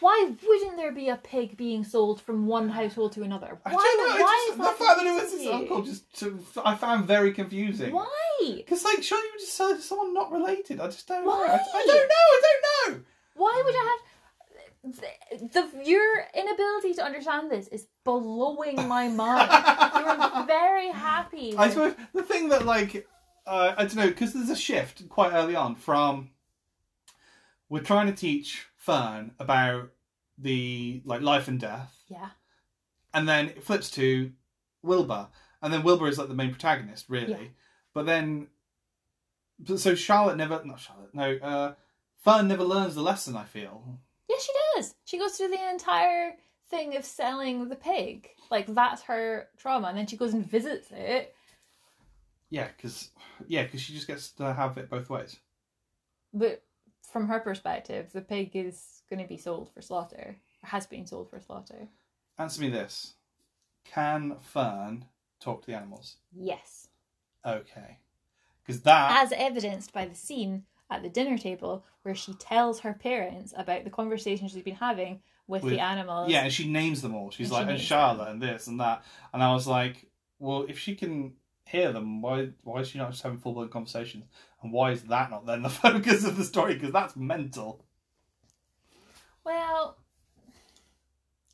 [0.00, 3.58] Why wouldn't there be a pig being sold from one household to another?
[3.64, 3.72] Why?
[3.72, 4.22] Know.
[4.22, 7.06] why is just, that the fact that it was his uncle just to, I found
[7.06, 7.92] very confusing.
[7.92, 8.06] Why?
[8.40, 10.78] Because like, surely you would just sell it to someone not related.
[10.78, 11.30] I just don't know.
[11.30, 11.46] Why?
[11.48, 12.14] I, I don't know.
[12.14, 13.04] I don't know.
[13.34, 14.07] Why would I have?
[14.92, 19.50] The, the your inability to understand this is blowing my mind.
[19.94, 21.56] You're very happy.
[21.56, 23.06] I with- suppose the thing that like
[23.46, 26.30] uh, I don't know because there's a shift quite early on from
[27.68, 29.90] we're trying to teach Fern about
[30.38, 32.30] the like life and death, yeah,
[33.12, 34.32] and then it flips to
[34.82, 35.28] Wilbur,
[35.62, 37.30] and then Wilbur is like the main protagonist, really.
[37.32, 37.48] Yeah.
[37.94, 38.46] But then,
[39.76, 41.74] so Charlotte never, not Charlotte, no, uh,
[42.22, 43.36] Fern never learns the lesson.
[43.36, 43.98] I feel.
[44.38, 44.94] Yeah, she does.
[45.04, 46.34] She goes through the entire
[46.70, 48.28] thing of selling the pig.
[48.50, 51.34] Like that's her trauma, and then she goes and visits it.
[52.50, 53.10] Yeah, because
[53.46, 55.36] yeah, because she just gets to have it both ways.
[56.32, 56.62] But
[57.10, 60.36] from her perspective, the pig is going to be sold for slaughter.
[60.62, 61.88] Or has been sold for slaughter.
[62.38, 63.14] Answer me this:
[63.84, 65.04] Can Fern
[65.40, 66.16] talk to the animals?
[66.32, 66.88] Yes.
[67.46, 67.98] Okay,
[68.62, 72.94] because that As evidenced by the scene at the dinner table where she tells her
[72.94, 76.30] parents about the conversation she's been having with, With- the animals.
[76.30, 77.30] yeah, and she names them all.
[77.30, 78.32] She's And she like, oh, and Charlotte, them.
[78.34, 80.06] and this and that, and I was like,
[80.38, 81.34] well, if she can
[81.66, 84.24] hear them, why why is she not just having full blown conversations?
[84.62, 86.74] And why is that not then the focus of the story?
[86.74, 87.84] Because that's mental.
[89.44, 89.96] Well,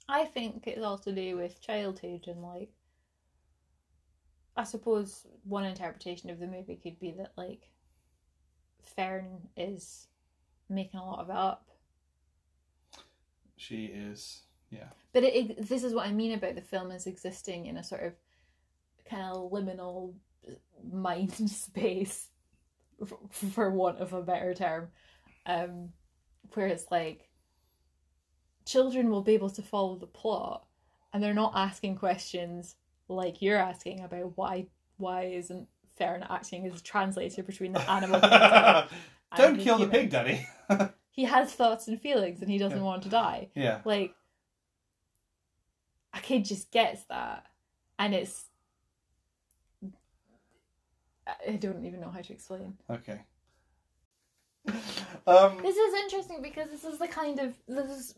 [0.08, 2.70] I think it's all to do with childhood and like.
[4.56, 7.68] I suppose one interpretation of the movie could be that like
[8.84, 10.08] Fern is
[10.68, 11.68] making a lot of it up.
[13.56, 17.06] She is, yeah, But it, it, this is what I mean about the film as
[17.06, 18.12] existing in a sort of
[19.08, 20.14] kind of liminal
[20.92, 22.28] mind space,
[23.30, 24.88] for want of a better term,
[25.46, 25.90] um,
[26.54, 27.28] where it's like
[28.64, 30.66] children will be able to follow the plot,
[31.12, 32.76] and they're not asking questions
[33.08, 34.66] like you're asking about why
[34.96, 38.88] why isn't Fern acting as a translator between the animal kingdom
[39.36, 40.00] don't kill the human?
[40.00, 40.46] pig, Daddy.
[41.10, 42.84] He has thoughts and feelings, and he doesn't Yeah.
[42.84, 44.14] want to die yeah, like
[46.12, 47.44] a kid just gets that
[47.98, 48.46] and it's
[51.46, 53.20] i don't even know how to explain okay.
[55.26, 58.14] Um, this is interesting because this is the kind of this is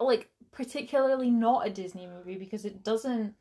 [0.00, 3.34] like particularly not a disney movie because it doesn't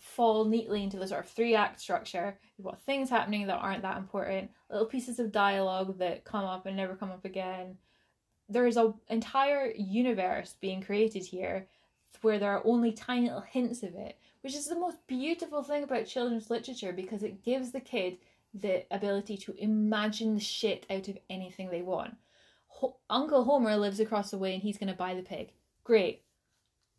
[0.00, 2.38] fall neatly into the sort of three act structure.
[2.56, 6.66] You've got things happening that aren't that important, little pieces of dialogue that come up
[6.66, 7.76] and never come up again.
[8.48, 11.68] There is an entire universe being created here
[12.22, 15.84] where there are only tiny little hints of it, which is the most beautiful thing
[15.84, 18.18] about children's literature because it gives the kid
[18.52, 22.16] the ability to imagine the shit out of anything they want.
[22.66, 25.52] Ho- Uncle Homer lives across the way and he's going to buy the pig.
[25.84, 26.24] Great.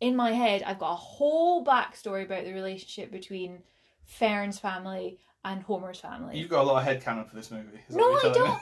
[0.02, 3.62] In my head, I've got a whole backstory about the relationship between
[4.04, 6.36] Fern's family and Homer's family.
[6.36, 7.78] You've got a lot of headcanon for this movie.
[7.88, 8.48] No, I don't.
[8.48, 8.60] me.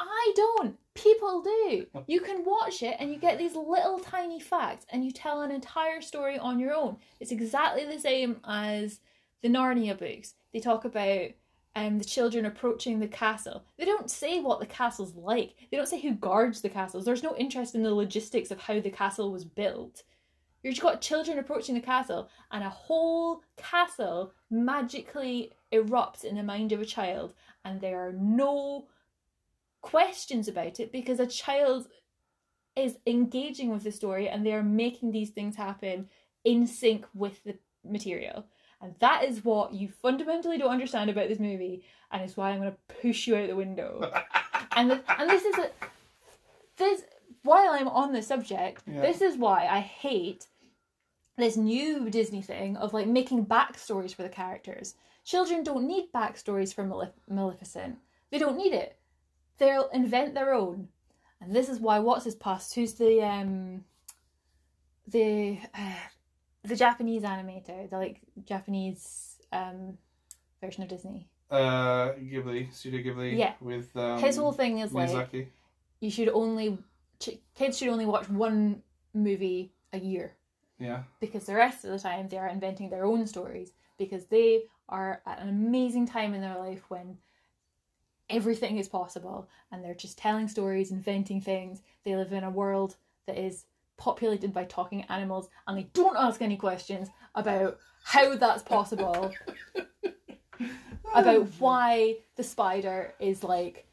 [0.00, 0.76] I don't.
[0.94, 1.86] People do.
[2.08, 5.52] You can watch it and you get these little tiny facts and you tell an
[5.52, 6.96] entire story on your own.
[7.20, 8.98] It's exactly the same as
[9.42, 10.34] the Narnia books.
[10.52, 11.28] They talk about
[11.76, 13.62] um, the children approaching the castle.
[13.78, 15.54] They don't say what the castle's like.
[15.70, 17.04] They don't say who guards the castles.
[17.04, 20.02] There's no interest in the logistics of how the castle was built.
[20.64, 26.72] You've got children approaching the castle, and a whole castle magically erupts in the mind
[26.72, 27.34] of a child,
[27.66, 28.86] and there are no
[29.82, 31.86] questions about it because a child
[32.74, 36.08] is engaging with the story and they are making these things happen
[36.44, 38.46] in sync with the material.
[38.80, 42.60] And that is what you fundamentally don't understand about this movie, and it's why I'm
[42.60, 44.10] going to push you out the window.
[44.76, 45.70] and the, and this is a
[46.78, 47.02] this
[47.42, 49.02] while I'm on the subject, Yeah.
[49.02, 50.46] this is why I hate
[51.36, 54.94] this new Disney thing of like making backstories for the characters.
[55.24, 57.98] Children don't need backstories for Malef- Maleficent.
[58.30, 58.98] They don't need it.
[59.58, 60.88] They'll invent their own.
[61.40, 62.74] And this is why what's his past?
[62.74, 63.84] Who's the um
[65.08, 65.94] the uh,
[66.62, 69.98] the Japanese animator, the like Japanese um
[70.62, 71.28] version of Disney.
[71.50, 73.38] Uh, Ghibli, Studio Ghibli.
[73.38, 73.52] Yeah.
[73.60, 75.48] With um, His whole thing is like
[76.00, 76.78] you should only
[77.20, 80.34] ch- kids should only watch one movie a year
[80.78, 81.04] Yeah.
[81.20, 83.72] because the rest of the time they are inventing their own stories.
[83.96, 87.18] Because they are at an amazing time in their life when
[88.28, 89.48] everything is possible.
[89.70, 91.82] And they're just telling stories, inventing things.
[92.04, 95.48] They live in a world that is populated by talking animals.
[95.66, 99.32] And they don't ask any questions about how that's possible,
[101.14, 103.86] about why the spider is like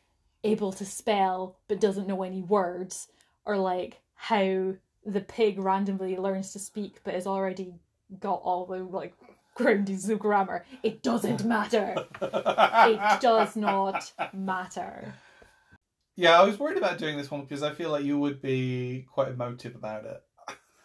[0.44, 3.08] able to spell but doesn't know any words,
[3.46, 4.74] or like how
[5.06, 7.74] the pig randomly learns to speak but has already
[8.20, 9.14] got all the like
[9.56, 10.66] groundings of grammar.
[10.84, 11.96] It doesn't matter.
[12.22, 15.14] It does not matter.
[16.16, 19.08] Yeah, I was worried about doing this one because I feel like you would be
[19.12, 20.22] quite emotive about it.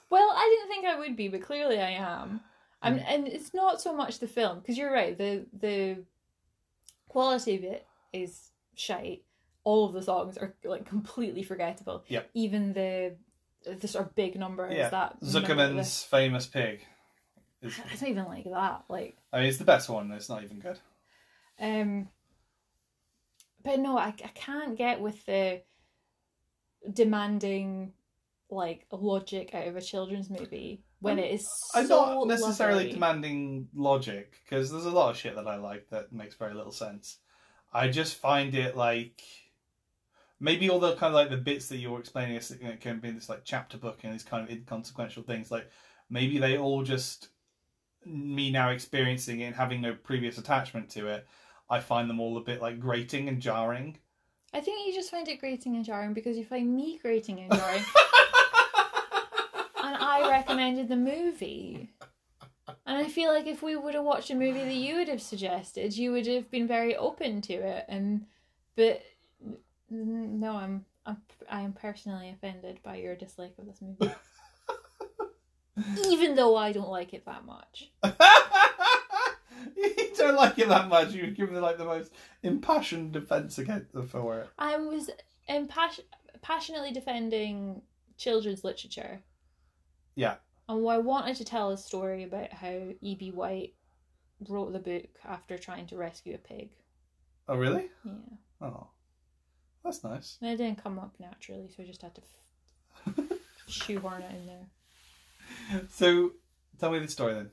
[0.09, 2.41] Well, I didn't think I would be, but clearly I am.
[2.81, 3.05] I'm, mm.
[3.09, 5.17] and it's not so much the film because you're right.
[5.17, 6.05] The the
[7.09, 9.25] quality of it is shite.
[9.65, 12.05] All of the songs are like completely forgettable.
[12.07, 12.31] Yep.
[12.35, 13.17] Even the
[13.75, 14.87] the sort of big number Yeah.
[14.87, 16.85] is that Zuckerman's famous pig.
[17.63, 18.85] Is, I don't even like that.
[18.89, 20.11] Like, I mean, it's the best one.
[20.13, 20.79] It's not even good.
[21.61, 22.09] um,
[23.65, 25.63] but no, I I can't get with the
[26.93, 27.93] demanding
[28.51, 32.93] like logic out of a children's movie when it is so I'm not necessarily lovely.
[32.93, 36.71] demanding logic because there's a lot of shit that I like that makes very little
[36.73, 37.19] sense.
[37.73, 39.21] I just find it like
[40.41, 42.77] maybe all the kind of like the bits that you were explaining is you know,
[42.79, 45.51] can be in this like chapter book and these kind of inconsequential things.
[45.51, 45.71] Like
[46.11, 47.29] maybe they all just
[48.05, 51.27] me now experiencing it and having no previous attachment to it.
[51.69, 53.99] I find them all a bit like grating and jarring.
[54.53, 57.53] I think you just find it grating and jarring because you find me grating and
[57.53, 57.79] jarring,
[59.83, 61.91] and I recommended the movie.
[62.87, 65.21] And I feel like if we would have watched a movie that you would have
[65.21, 67.85] suggested, you would have been very open to it.
[67.89, 68.27] And
[68.77, 69.03] but
[69.93, 71.19] Mm, no, I'm I'm
[71.49, 74.13] I am personally offended by your dislike of this movie,
[76.09, 77.93] even though I don't like it that much.
[79.77, 81.13] you don't like it that much.
[81.13, 84.49] You've given like the most impassioned defense against for it.
[84.59, 85.11] I was
[85.49, 86.01] impas-
[86.43, 87.83] passionately defending
[88.17, 89.21] children's literature.
[90.17, 90.37] Yeah.
[90.69, 93.31] And I wanted to tell a story about how E.B.
[93.31, 93.75] White
[94.49, 96.71] wrote the book after trying to rescue a pig.
[97.49, 97.89] Oh, really?
[98.05, 98.13] Yeah.
[98.61, 98.89] Oh,
[99.87, 100.39] that's nice.
[100.41, 102.23] And it didn't come up naturally, so I just had to
[103.07, 103.15] f-
[103.67, 105.83] shoehorn it in there.
[105.91, 106.33] So,
[106.79, 107.51] tell me the story then.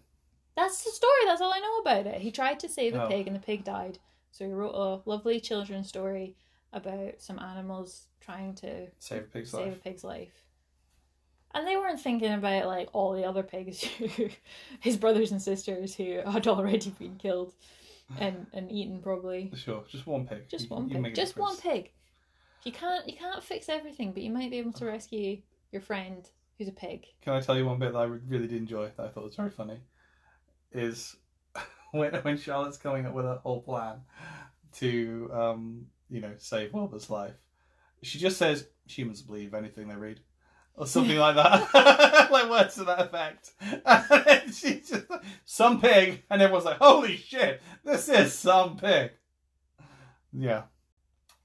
[0.56, 2.22] That's the story, that's all I know about it.
[2.22, 3.08] He tried to save a Oh.
[3.08, 4.00] pig and the pig died.
[4.32, 6.36] So he wrote a lovely children's story
[6.72, 9.78] about some animals trying to Save a pig's save life.
[9.78, 10.46] a pig's life.
[11.56, 13.84] And they weren't thinking about like all the other pigs,
[14.18, 14.30] who,
[14.80, 17.54] his brothers and sisters who had already been killed
[18.20, 19.52] and, and eaten probably.
[19.56, 20.50] Sure, just one pig.
[20.50, 21.16] Just one you pig.
[21.16, 21.92] Just one pig.
[22.66, 25.42] You can't you can't fix everything, but you might be able to rescue
[25.72, 27.06] your friend who's a pig.
[27.22, 29.36] Can I tell you one bit that I really did enjoy that I thought was
[29.36, 29.80] very funny?
[30.72, 31.16] Is
[31.92, 34.02] when when Charlotte's coming up with a whole plan
[34.76, 37.36] to um you know save Wilbur's life,
[38.02, 40.20] she just says humans believe anything they read.
[40.76, 43.52] Or something like that, like words to that effect.
[43.86, 45.06] And then she just
[45.46, 49.12] some pig, and everyone's like, "Holy shit, this is some pig."
[50.32, 50.64] Yeah.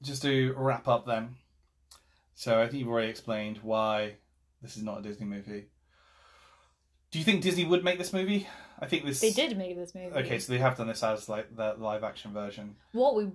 [0.02, 1.36] Just to wrap up then.
[2.34, 4.14] So I think you've already explained why
[4.62, 5.66] this is not a Disney movie.
[7.10, 8.46] Do you think Disney would make this movie?
[8.78, 9.20] I think this.
[9.20, 10.14] They did make this movie.
[10.14, 12.76] Okay, so they have done this as like the live action version.
[12.92, 13.30] What we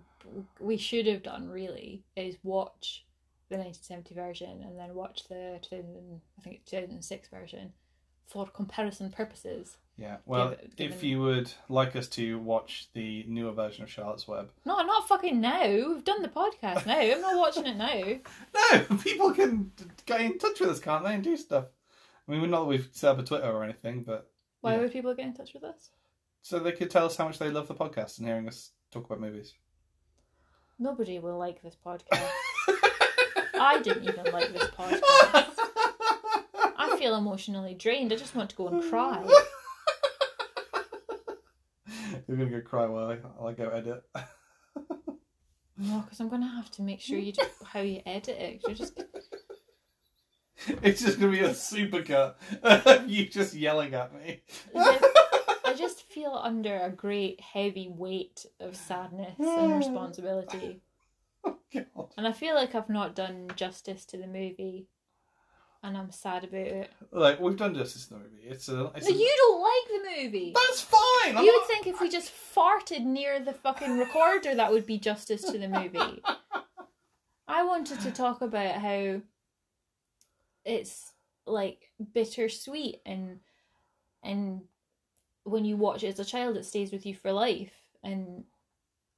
[0.60, 3.06] we should have done really is watch
[3.50, 7.74] the 1970 version and then watch the 2000, I think it's 2006 version
[8.28, 9.78] for comparison purposes.
[9.98, 10.18] Yeah.
[10.26, 14.28] Well, Given- if given- you would like us to watch the newer version of Charlotte's
[14.28, 15.66] Web, No, not fucking now.
[15.68, 16.98] We've done the podcast now.
[17.00, 18.20] I'm not watching it now.
[18.90, 19.72] no, people can
[20.06, 21.66] get in touch with us, can't they, and do stuff.
[22.28, 24.32] I mean, not that we've set up a Twitter or anything, but
[24.62, 24.80] Why Yeah.
[24.82, 25.90] would people get in touch with us?
[26.42, 29.06] so they could tell us how much they love the podcast and hearing us talk
[29.06, 29.54] about movies.
[30.80, 32.30] Nobody will like this podcast.
[33.56, 35.02] I didn't even like this podcast.
[36.78, 38.12] I feel emotionally drained.
[38.12, 39.24] I just want to go and cry.
[42.28, 44.04] You're gonna go cry while I, while I go edit.
[45.76, 48.62] No, because I'm gonna have to make sure you do how you edit it.
[48.66, 49.02] You're just
[50.68, 54.44] It's just gonna be a supercut of you just yelling at me.
[54.76, 60.82] I just feel under a great heavy weight of sadness and responsibility.
[61.44, 62.14] Oh, God.
[62.18, 64.88] And I feel like I've not done justice to the movie.
[65.86, 66.92] And I'm sad about it.
[67.12, 68.44] Like we've done justice in the movie.
[68.48, 68.90] It's a.
[68.96, 70.54] It's No, a you don't like the movie.
[70.56, 71.36] That's fine.
[71.38, 74.86] I'm You not- would think if we just farted near the fucking recorder, that would
[74.86, 76.24] be justice to the movie.
[77.50, 79.20] I wanted to talk about how
[80.66, 81.12] it's
[81.46, 83.40] like bittersweet and
[84.24, 84.62] and
[85.44, 87.74] when you watch it as a child, it stays with you for life.
[88.02, 88.46] And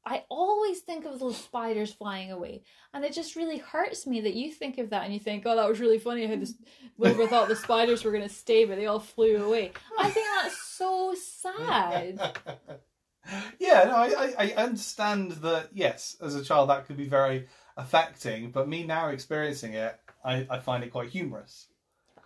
[0.05, 4.35] I always think of those spiders flying away, and it just really hurts me that
[4.35, 6.53] you think of that and you think, "Oh, that was really funny how this
[6.97, 10.27] Wilbur thought the spiders were going to stay, but they all flew away." I think
[10.41, 12.19] that's so sad.
[13.59, 15.69] yeah, no, I, I, I understand that.
[15.73, 18.51] Yes, as a child, that could be very affecting.
[18.51, 21.67] But me now experiencing it, I, I find it quite humorous.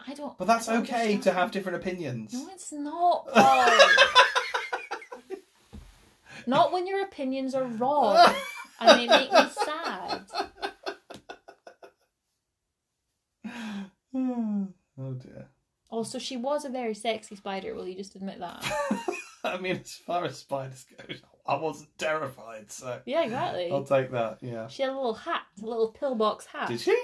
[0.06, 0.38] I don't.
[0.38, 2.34] But that's don't okay to have different opinions.
[2.34, 3.30] No, it's not.
[6.48, 8.34] Not when your opinions are wrong
[8.80, 10.22] and they make me sad.
[14.16, 15.48] oh dear.
[15.90, 17.74] Also, she was a very sexy spider.
[17.74, 18.64] Will you just admit that?
[19.44, 21.16] I mean, as far as spiders go,
[21.48, 23.72] I wasn't terrified, so Yeah, exactly.
[23.72, 24.38] I'll take that.
[24.42, 24.68] Yeah.
[24.68, 26.68] She had a little hat, a little pillbox hat.
[26.68, 26.96] Did she?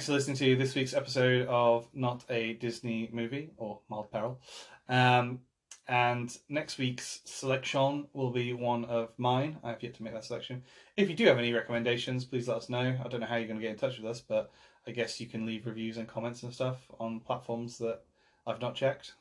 [0.00, 4.40] Thanks for listening to this week's episode of Not a Disney Movie or Mild Peril.
[4.88, 5.40] Um,
[5.86, 9.58] and next week's selection will be one of mine.
[9.62, 10.62] I have yet to make that selection.
[10.96, 12.96] If you do have any recommendations, please let us know.
[12.98, 14.50] I don't know how you're going to get in touch with us, but
[14.86, 18.00] I guess you can leave reviews and comments and stuff on platforms that
[18.46, 19.16] I've not checked.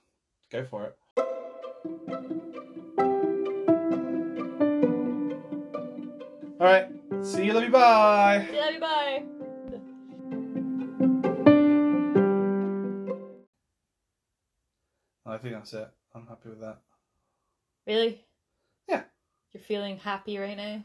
[0.50, 0.98] Go for it.
[6.58, 6.88] All right.
[7.22, 7.52] See you.
[7.52, 7.70] Love you.
[7.70, 8.48] Bye.
[8.54, 9.26] Yeah, bye.
[15.30, 15.88] I think that's it.
[16.16, 16.78] I'm happy with that.
[17.86, 18.26] Really?
[18.88, 19.04] Yeah.
[19.52, 20.84] You're feeling happy right now?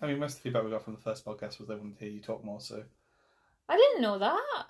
[0.00, 1.98] I mean, most of the feedback we got from the first podcast was they wanted
[1.98, 2.82] to hear you talk more, so.
[3.68, 4.66] I didn't know that.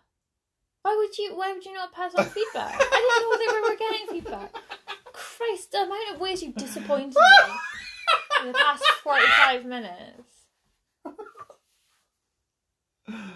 [0.82, 1.36] Why would you?
[1.36, 2.74] Why would you not pass on feedback?
[2.74, 4.54] I didn't know they we were getting feedback.
[5.12, 7.52] Christ, the amount of ways you've disappointed me
[8.40, 10.46] in the past forty-five minutes.